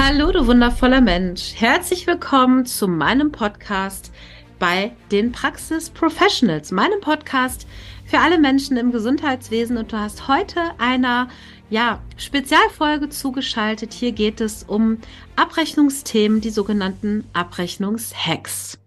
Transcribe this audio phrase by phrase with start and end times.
[0.00, 1.54] Hallo, du wundervoller Mensch.
[1.56, 4.12] Herzlich willkommen zu meinem Podcast
[4.60, 7.66] bei den Praxis Professionals, meinem Podcast
[8.06, 9.76] für alle Menschen im Gesundheitswesen.
[9.76, 11.26] Und du hast heute einer
[11.68, 13.92] ja, Spezialfolge zugeschaltet.
[13.92, 14.98] Hier geht es um
[15.34, 18.78] Abrechnungsthemen, die sogenannten Abrechnungshacks.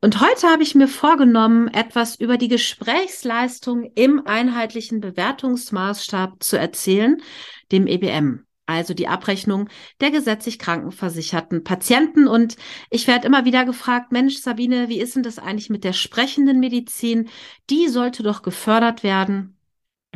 [0.00, 7.22] Und heute habe ich mir vorgenommen, etwas über die Gesprächsleistung im einheitlichen Bewertungsmaßstab zu erzählen,
[7.70, 9.68] dem EBM also die Abrechnung
[10.00, 12.26] der gesetzlich krankenversicherten Patienten.
[12.28, 12.56] Und
[12.90, 16.60] ich werde immer wieder gefragt, Mensch, Sabine, wie ist denn das eigentlich mit der sprechenden
[16.60, 17.28] Medizin?
[17.68, 19.56] Die sollte doch gefördert werden.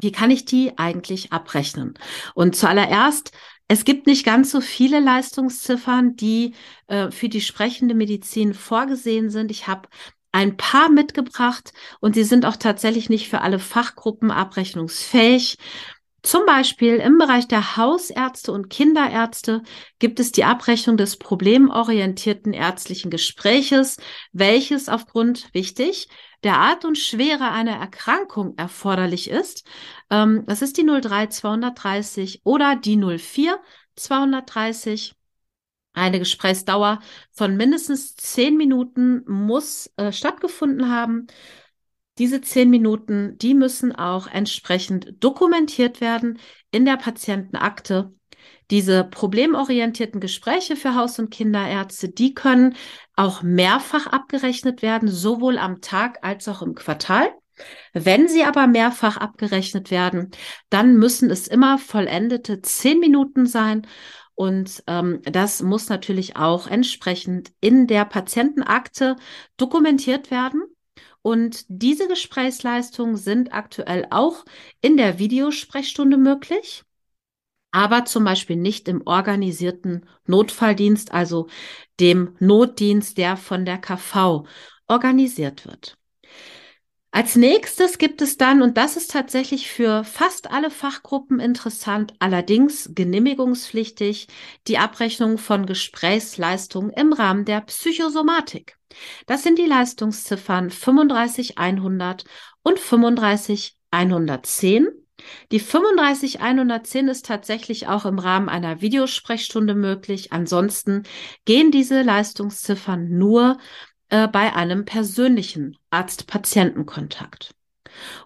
[0.01, 1.95] Wie kann ich die eigentlich abrechnen?
[2.35, 3.33] Und zuallererst,
[3.69, 6.55] es gibt nicht ganz so viele Leistungsziffern, die
[6.87, 9.51] äh, für die sprechende Medizin vorgesehen sind.
[9.51, 9.89] Ich habe
[10.33, 15.59] ein paar mitgebracht und sie sind auch tatsächlich nicht für alle Fachgruppen abrechnungsfähig.
[16.25, 19.63] Zum Beispiel im Bereich der Hausärzte und Kinderärzte
[19.99, 23.99] gibt es die Abrechnung des problemorientierten ärztlichen Gespräches,
[24.33, 26.09] welches aufgrund, wichtig,
[26.43, 29.67] der Art und Schwere einer Erkrankung erforderlich ist.
[30.09, 33.61] Ähm, das ist die 03 230 oder die 04
[33.95, 35.15] 230.
[35.93, 37.01] Eine Gesprächsdauer
[37.33, 41.27] von mindestens zehn Minuten muss äh, stattgefunden haben.
[42.19, 46.39] Diese zehn Minuten, die müssen auch entsprechend dokumentiert werden
[46.71, 48.13] in der Patientenakte.
[48.71, 52.77] Diese problemorientierten Gespräche für Haus- und Kinderärzte, die können
[53.17, 57.31] auch mehrfach abgerechnet werden, sowohl am Tag als auch im Quartal.
[57.93, 60.31] Wenn sie aber mehrfach abgerechnet werden,
[60.71, 63.87] dann müssen es immer vollendete zehn Minuten sein.
[64.35, 69.17] Und ähm, das muss natürlich auch entsprechend in der Patientenakte
[69.57, 70.63] dokumentiert werden.
[71.23, 74.45] Und diese Gesprächsleistungen sind aktuell auch
[74.81, 76.85] in der Videosprechstunde möglich,
[77.73, 81.49] aber zum Beispiel nicht im organisierten Notfalldienst, also
[81.99, 84.47] dem Notdienst, der von der KV
[84.87, 85.99] organisiert wird.
[87.17, 92.91] Als nächstes gibt es dann, und das ist tatsächlich für fast alle Fachgruppen interessant, allerdings
[92.93, 94.27] genehmigungspflichtig,
[94.67, 98.77] die Abrechnung von Gesprächsleistungen im Rahmen der Psychosomatik.
[99.27, 102.25] Das sind die Leistungsziffern 35100
[102.65, 104.89] und 35110.
[105.53, 110.33] Die 35110 ist tatsächlich auch im Rahmen einer Videosprechstunde möglich.
[110.33, 111.05] Ansonsten
[111.45, 113.59] gehen diese Leistungsziffern nur
[114.15, 117.53] äh, bei einem persönlichen Arzt-Patienten-Kontakt.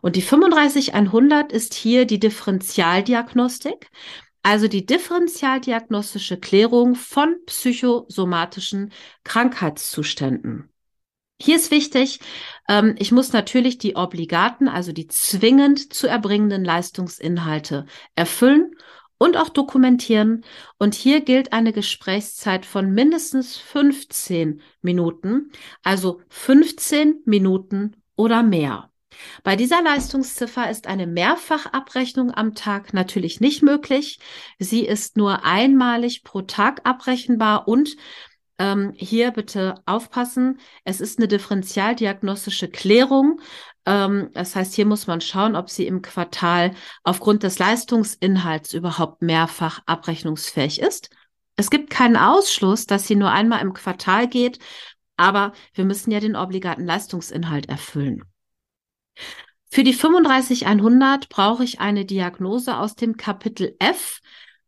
[0.02, 3.90] Und die 35100 ist hier die Differentialdiagnostik,
[4.42, 8.92] also die differentialdiagnostische Klärung von psychosomatischen
[9.24, 10.70] Krankheitszuständen.
[11.40, 12.20] Hier ist wichtig,
[12.68, 18.72] ähm, ich muss natürlich die obligaten, also die zwingend zu erbringenden Leistungsinhalte erfüllen
[19.18, 20.44] und auch dokumentieren.
[20.78, 25.50] Und hier gilt eine Gesprächszeit von mindestens 15 Minuten,
[25.82, 28.90] also 15 Minuten oder mehr.
[29.42, 34.20] Bei dieser Leistungsziffer ist eine Mehrfachabrechnung am Tag natürlich nicht möglich.
[34.58, 37.96] Sie ist nur einmalig pro Tag abrechenbar und
[38.58, 40.58] ähm, hier bitte aufpassen.
[40.84, 43.40] Es ist eine differentialdiagnostische Klärung.
[43.88, 49.22] Ähm, das heißt, hier muss man schauen, ob sie im Quartal aufgrund des Leistungsinhalts überhaupt
[49.22, 51.08] mehrfach abrechnungsfähig ist.
[51.56, 54.58] Es gibt keinen Ausschluss, dass sie nur einmal im Quartal geht,
[55.16, 58.24] aber wir müssen ja den obligaten Leistungsinhalt erfüllen.
[59.70, 64.20] Für die 35100 brauche ich eine Diagnose aus dem Kapitel F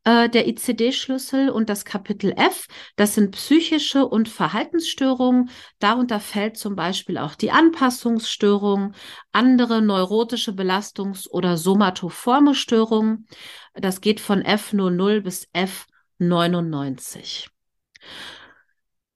[0.04, 2.66] äh, der ICD-Schlüssel und das Kapitel F,
[2.96, 5.50] das sind psychische und Verhaltensstörungen.
[5.78, 8.94] Darunter fällt zum Beispiel auch die Anpassungsstörung,
[9.32, 13.26] andere neurotische Belastungs- oder somatoforme Störungen.
[13.74, 17.48] Das geht von F00 bis F99.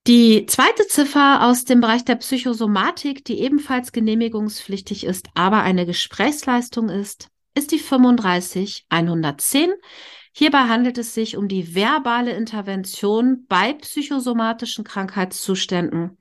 [0.06, 6.90] Die zweite Ziffer aus dem Bereich der Psychosomatik, die ebenfalls genehmigungspflichtig ist, aber eine Gesprächsleistung
[6.90, 9.72] ist, ist die 35110.
[10.36, 16.18] Hierbei handelt es sich um die verbale Intervention bei psychosomatischen Krankheitszuständen.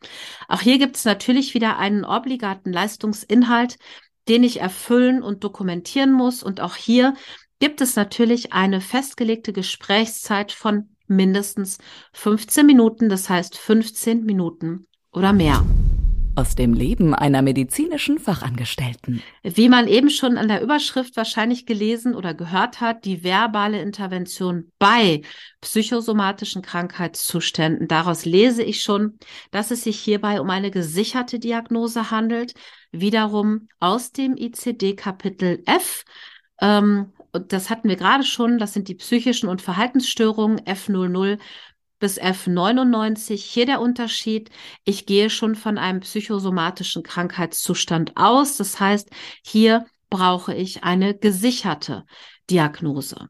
[0.48, 3.80] Auch hier gibt es natürlich wieder einen obligaten Leistungsinhalt,
[4.28, 6.44] den ich erfüllen und dokumentieren muss.
[6.44, 7.16] Und auch hier
[7.58, 11.80] gibt es natürlich eine festgelegte Gesprächszeit von mindestens
[12.14, 15.66] 15 Minuten, das heißt 15 Minuten oder mehr.
[16.36, 19.22] Aus dem Leben einer medizinischen Fachangestellten.
[19.44, 24.72] Wie man eben schon an der Überschrift wahrscheinlich gelesen oder gehört hat, die verbale Intervention
[24.80, 25.22] bei
[25.62, 27.88] psychosomatischen Krankheitszuständen.
[27.88, 29.20] Daraus lese ich schon,
[29.52, 32.56] dass es sich hierbei um eine gesicherte Diagnose handelt.
[32.92, 36.04] Wiederum aus dem ICD Kapitel F.
[36.60, 41.40] Ähm, das hatten wir gerade schon, das sind die psychischen und Verhaltensstörungen F00
[42.04, 43.38] bis F99.
[43.38, 44.50] Hier der Unterschied.
[44.84, 48.58] Ich gehe schon von einem psychosomatischen Krankheitszustand aus.
[48.58, 49.10] Das heißt,
[49.42, 52.04] hier brauche ich eine gesicherte
[52.50, 53.30] Diagnose.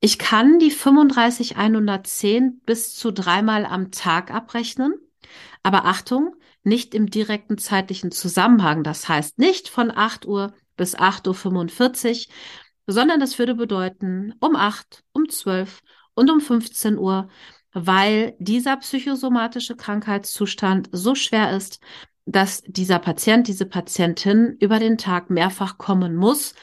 [0.00, 4.94] Ich kann die 35110 bis zu dreimal am Tag abrechnen.
[5.62, 8.82] Aber Achtung, nicht im direkten zeitlichen Zusammenhang.
[8.82, 12.34] Das heißt nicht von 8 Uhr bis 8.45 Uhr,
[12.86, 15.82] sondern das würde bedeuten um 8, um 12,
[16.16, 17.28] und um 15 Uhr,
[17.72, 21.78] weil dieser psychosomatische Krankheitszustand so schwer ist,
[22.24, 26.54] dass dieser Patient, diese Patientin über den Tag mehrfach kommen muss.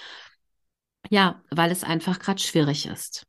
[1.10, 3.26] Ja, weil es einfach gerade schwierig ist.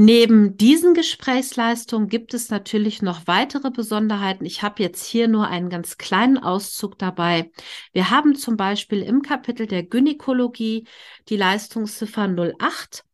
[0.00, 4.44] Neben diesen Gesprächsleistungen gibt es natürlich noch weitere Besonderheiten.
[4.44, 7.50] Ich habe jetzt hier nur einen ganz kleinen Auszug dabei.
[7.92, 10.86] Wir haben zum Beispiel im Kapitel der Gynäkologie
[11.28, 13.04] die Leistungsziffer 08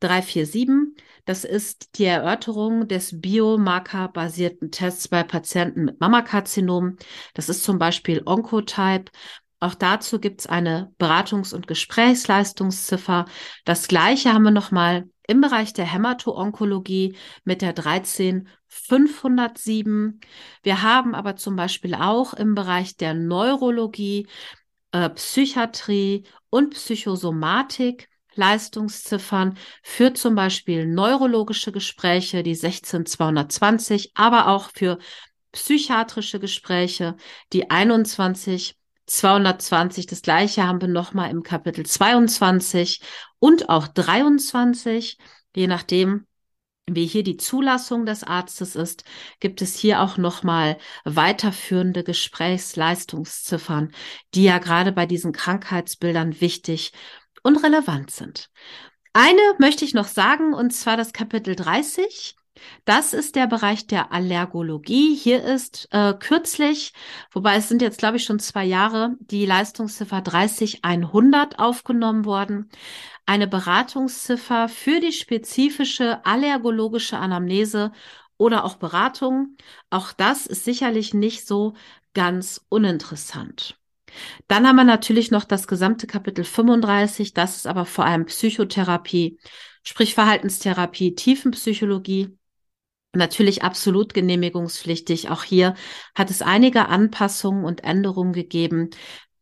[0.00, 0.96] 347.
[1.24, 6.96] Das ist die Erörterung des biomarkerbasierten Tests bei Patienten mit Mammakarzinom.
[7.34, 9.12] Das ist zum Beispiel Oncotype.
[9.60, 13.26] Auch dazu gibt es eine Beratungs- und Gesprächsleistungsziffer.
[13.64, 17.14] Das gleiche haben wir nochmal im Bereich der Hämato-Onkologie
[17.44, 20.18] mit der 13507.
[20.64, 24.26] Wir haben aber zum Beispiel auch im Bereich der Neurologie,
[24.90, 34.98] äh, Psychiatrie und Psychosomatik Leistungsziffern für zum Beispiel neurologische Gespräche, die 16220, aber auch für
[35.52, 37.16] psychiatrische Gespräche,
[37.52, 38.76] die 21
[39.06, 40.06] 220.
[40.06, 43.00] Das gleiche haben wir nochmal im Kapitel 22
[43.38, 45.18] und auch 23.
[45.54, 46.26] Je nachdem,
[46.86, 49.04] wie hier die Zulassung des Arztes ist,
[49.38, 53.92] gibt es hier auch nochmal weiterführende Gesprächsleistungsziffern,
[54.34, 56.92] die ja gerade bei diesen Krankheitsbildern wichtig
[57.42, 58.50] und relevant sind.
[59.12, 62.36] Eine möchte ich noch sagen, und zwar das Kapitel 30.
[62.84, 65.14] Das ist der Bereich der Allergologie.
[65.14, 66.92] Hier ist äh, kürzlich,
[67.30, 72.70] wobei es sind jetzt, glaube ich, schon zwei Jahre, die Leistungsziffer 30100 aufgenommen worden.
[73.26, 77.92] Eine Beratungsziffer für die spezifische allergologische Anamnese
[78.36, 79.56] oder auch Beratung.
[79.90, 81.74] Auch das ist sicherlich nicht so
[82.14, 83.78] ganz uninteressant.
[84.48, 89.38] Dann haben wir natürlich noch das gesamte Kapitel 35, das ist aber vor allem Psychotherapie,
[89.82, 92.36] sprich Verhaltenstherapie, Tiefenpsychologie.
[93.14, 95.28] Natürlich absolut genehmigungspflichtig.
[95.28, 95.74] Auch hier
[96.14, 98.88] hat es einige Anpassungen und Änderungen gegeben.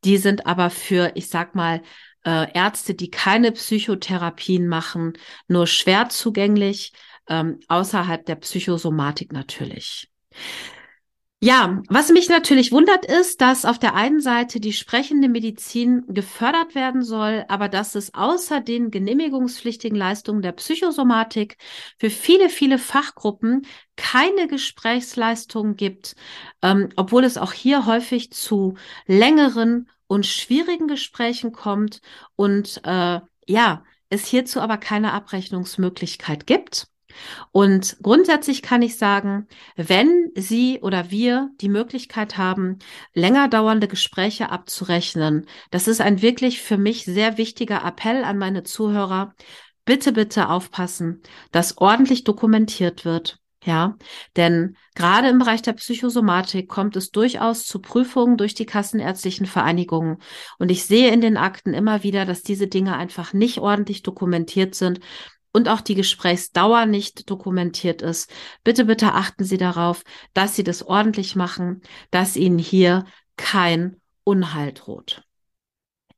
[0.05, 1.83] Die sind aber für, ich sag mal,
[2.25, 5.15] äh, Ärzte, die keine Psychotherapien machen,
[5.47, 6.93] nur schwer zugänglich,
[7.29, 10.11] ähm, außerhalb der Psychosomatik natürlich.
[11.43, 16.75] Ja, was mich natürlich wundert ist, dass auf der einen Seite die sprechende Medizin gefördert
[16.75, 21.57] werden soll, aber dass es außer den genehmigungspflichtigen Leistungen der Psychosomatik
[21.99, 23.63] für viele, viele Fachgruppen
[23.97, 26.15] keine Gesprächsleistungen gibt,
[26.61, 28.75] ähm, obwohl es auch hier häufig zu
[29.07, 32.03] längeren und schwierigen Gesprächen kommt
[32.37, 36.90] und äh, ja, es hierzu aber keine Abrechnungsmöglichkeit gibt.
[37.53, 42.79] Und grundsätzlich kann ich sagen, wenn Sie oder wir die Möglichkeit haben,
[43.15, 48.63] länger dauernde Gespräche abzurechnen, das ist ein wirklich für mich sehr wichtiger Appell an meine
[48.63, 49.35] Zuhörer.
[49.85, 53.41] Bitte, bitte aufpassen, dass ordentlich dokumentiert wird.
[53.65, 53.99] Ja,
[54.37, 60.17] denn gerade im Bereich der Psychosomatik kommt es durchaus zu Prüfungen durch die kassenärztlichen Vereinigungen.
[60.59, 64.75] Und ich sehe in den Akten immer wieder, dass diese Dinge einfach nicht ordentlich dokumentiert
[64.75, 65.01] sind
[65.53, 68.31] und auch die Gesprächsdauer nicht dokumentiert ist.
[68.65, 70.03] Bitte, bitte achten Sie darauf,
[70.35, 73.05] dass Sie das ordentlich machen, dass Ihnen hier
[73.37, 75.25] kein Unheil droht.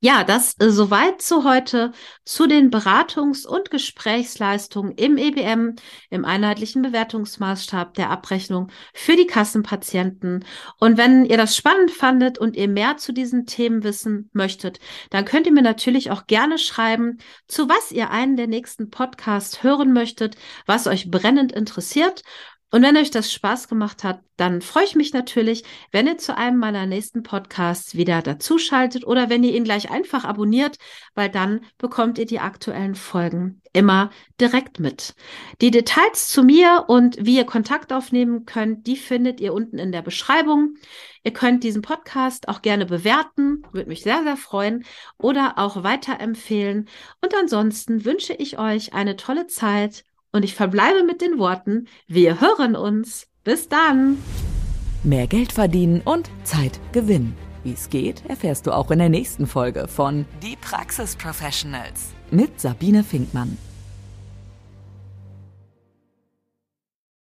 [0.05, 1.93] Ja, das äh, soweit zu heute
[2.25, 5.77] zu den Beratungs- und Gesprächsleistungen im EBM,
[6.11, 10.45] im einheitlichen Bewertungsmaßstab der Abrechnung für die Kassenpatienten.
[10.81, 14.81] Und wenn ihr das spannend fandet und ihr mehr zu diesen Themen wissen möchtet,
[15.11, 19.63] dann könnt ihr mir natürlich auch gerne schreiben, zu was ihr einen der nächsten Podcasts
[19.63, 20.35] hören möchtet,
[20.67, 22.25] was euch brennend interessiert.
[22.73, 26.35] Und wenn euch das Spaß gemacht hat, dann freue ich mich natürlich, wenn ihr zu
[26.35, 30.79] einem meiner nächsten Podcasts wieder dazuschaltet oder wenn ihr ihn gleich einfach abonniert,
[31.15, 34.09] weil dann bekommt ihr die aktuellen Folgen immer
[34.41, 35.15] direkt mit.
[35.61, 39.93] Die Details zu mir und wie ihr Kontakt aufnehmen könnt, die findet ihr unten in
[39.93, 40.77] der Beschreibung.
[41.25, 44.87] Ihr könnt diesen Podcast auch gerne bewerten, würde mich sehr, sehr freuen
[45.19, 46.89] oder auch weiterempfehlen.
[47.21, 52.41] Und ansonsten wünsche ich euch eine tolle Zeit und ich verbleibe mit den Worten, wir
[52.41, 53.29] hören uns.
[53.45, 54.19] Bis dann.
[55.03, 57.37] Mehr Geld verdienen und Zeit gewinnen.
[57.65, 62.61] Wie es geht, erfährst du auch in der nächsten Folge von Die Praxis Professionals mit
[62.61, 63.57] Sabine Finkmann.